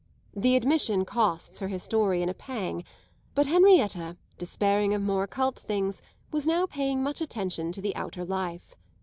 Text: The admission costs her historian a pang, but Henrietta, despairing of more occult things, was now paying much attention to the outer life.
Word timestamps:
The 0.35 0.55
admission 0.55 1.05
costs 1.05 1.59
her 1.59 1.67
historian 1.67 2.27
a 2.27 2.33
pang, 2.33 2.83
but 3.35 3.45
Henrietta, 3.45 4.17
despairing 4.39 4.95
of 4.95 5.01
more 5.03 5.21
occult 5.25 5.59
things, 5.59 6.01
was 6.31 6.47
now 6.47 6.65
paying 6.65 7.03
much 7.03 7.21
attention 7.21 7.71
to 7.71 7.81
the 7.81 7.95
outer 7.95 8.25
life. 8.25 8.73